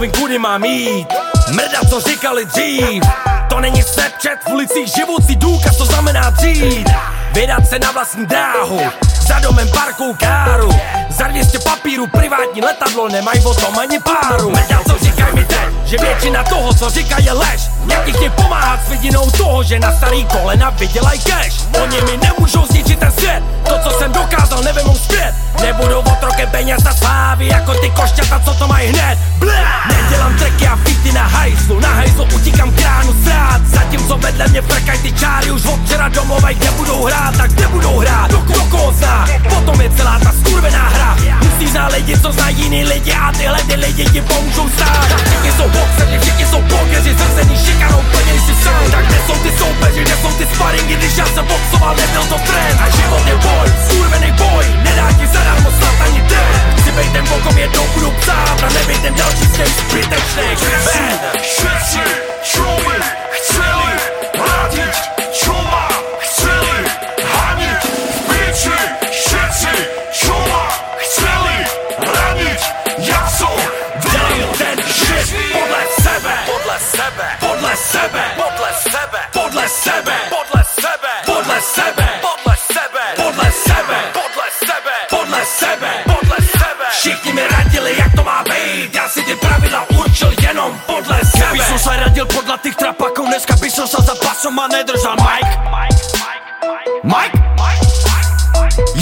vím, 0.00 0.12
kudy 0.12 0.38
mám 0.38 0.64
jít. 0.64 1.06
Mrda, 1.50 1.78
co 1.90 2.00
říkali 2.00 2.44
dřív. 2.44 3.04
To 3.48 3.60
není 3.60 3.82
Snapchat 3.82 4.38
v 4.48 4.52
ulicích 4.52 4.88
živoucí 4.96 5.36
důkaz, 5.36 5.76
to 5.76 5.84
znamená 5.84 6.30
dřív 6.30 6.86
Vydat 7.32 7.68
se 7.68 7.78
na 7.78 7.90
vlastní 7.90 8.26
dráhu. 8.26 8.80
Za 9.28 9.38
domem 9.38 9.68
parkou 9.68 10.14
káru. 10.14 10.70
Za 11.10 11.26
200 11.26 11.58
papíru 11.58 12.06
privátní 12.06 12.60
letadlo 12.60 13.08
Nemají 13.08 13.44
o 13.44 13.54
tom 13.54 13.78
ani 13.78 13.98
páru. 14.00 14.50
Mrda, 14.50 14.80
co 14.88 15.04
říkaj 15.04 15.32
mi 15.32 15.44
teď 15.44 15.58
Že 15.84 15.96
většina 15.96 16.44
toho, 16.44 16.74
co 16.74 16.90
říká 16.90 17.16
je 17.18 17.32
lež. 17.32 17.62
Ti 18.04 18.12
chtějí 18.12 18.30
pomáhat 18.30 18.80
s 18.86 18.88
vidinou 18.88 19.30
toho 19.30 19.62
Že 19.62 19.78
na 19.78 19.92
starý 19.96 20.24
kolena 20.24 20.70
vydělaj 20.70 21.18
cash? 21.18 21.66
Oni 21.82 22.00
mi 22.00 22.16
nemůžou 22.16 22.66
zničit 22.66 22.98
ten 22.98 23.12
svět. 23.12 23.42
To, 23.68 23.78
co 23.84 23.98
jsem 23.98 24.12
dokázal, 24.12 24.62
nevemou 24.62 24.94
zpět. 24.94 25.34
Nebudou 25.62 26.00
otrokem 26.00 26.50
peněz 26.50 26.86
a 26.86 26.94
slávy 26.94 27.48
Jako 27.48 27.74
ty 27.74 27.90
košťata, 27.90 28.40
co 28.44 28.54
to 28.54 28.68
mají 28.68 28.88
hned. 28.88 29.18
Blá! 29.38 29.79
Faringi 50.60 50.94
di 50.98 51.08
scienze, 51.08 51.42
pozzo 51.42 51.78
ma 51.78 51.94
le 51.94 52.06
non 52.12 52.28
soffrendo 52.28 52.89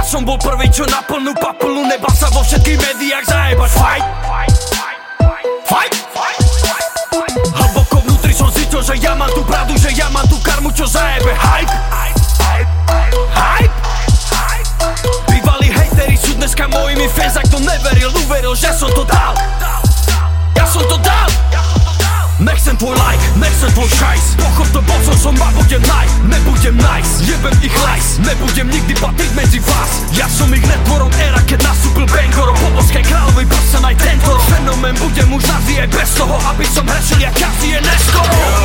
Ja 0.00 0.08
som 0.16 0.24
bol 0.24 0.40
prvý, 0.40 0.64
čo 0.72 0.88
na 0.88 1.04
plnú 1.04 1.36
papulu 1.36 1.84
Nebal 1.84 2.08
sa 2.16 2.32
vo 2.32 2.40
všetkých 2.40 2.72
médiách 2.72 3.20
zajebať 3.20 3.68
Fight. 3.76 4.04
Fight. 5.68 5.92
Hlboko 7.52 8.00
som 8.32 8.48
cítil, 8.48 8.80
že 8.80 8.96
ja 8.96 9.12
mám 9.12 9.28
tú 9.36 9.44
pravdu 9.44 9.76
Že 9.76 9.92
ja 9.92 10.08
mám 10.08 10.24
tú 10.24 10.40
karmu, 10.40 10.72
čo 10.72 10.88
zajebe. 10.88 11.36
Hype. 11.36 11.76
Hype. 13.28 13.72
Bývalí 15.28 15.68
hejteri 15.68 16.16
sú 16.16 16.32
dneska 16.32 16.64
mojimi 16.72 17.04
fans 17.04 17.36
A 17.36 17.44
kto 17.44 17.60
neveril, 17.60 18.08
uveril, 18.24 18.56
že 18.56 18.72
som 18.72 18.88
to 18.96 19.04
dal. 19.04 19.36
Ja 20.56 20.64
som 20.64 20.80
to 20.88 20.96
dal 21.04 21.28
Nechcem 22.40 22.76
tvoj 22.76 22.96
like, 22.96 23.24
nechcem 23.36 23.68
tvoj 23.76 23.88
šajs 24.00 24.40
Pochop 24.40 24.68
to, 24.72 24.80
bol 24.80 25.00
som 25.12 25.36
a 25.44 25.48
budem 25.60 25.82
naj 25.84 26.08
Nebudem 26.24 26.72
nice, 26.80 27.20
jebem 27.28 27.52
ich 27.60 27.76
lajs 27.84 28.16
Nebudem 28.24 28.72
nikdy 28.72 28.96
patriť 28.96 29.30
medzi 29.36 29.60
vás. 29.60 30.08
Ja 30.16 30.24
som 30.24 30.48
ich 30.56 30.64
netvorom 30.64 31.12
éra, 31.20 31.44
keď 31.44 31.68
nastúpil 31.68 32.08
Bangoro 32.08 32.56
Po 32.56 32.68
boskej 32.80 33.04
kráľovej 33.04 33.44
prsen 33.44 33.84
aj 33.84 33.96
tento 34.00 34.32
Fenomén 34.48 34.96
budem 34.96 35.28
už 35.36 35.44
navždy 35.44 35.84
aj 35.84 35.88
bez 35.92 36.10
toho 36.16 36.36
Aby 36.48 36.64
som 36.64 36.88
hrešil, 36.88 37.20
jak 37.20 37.36
každý 37.36 37.76
je 37.76 37.80
neskoro 37.84 38.59